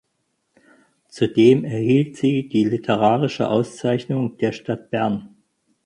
Zudem 1.09 1.63
erhielt 1.63 2.17
sie 2.17 2.47
die 2.47 2.63
Literarische 2.63 3.47
Auszeichnung 3.47 4.35
der 4.39 4.51
Stadt 4.51 4.89
Bern. 4.89 5.35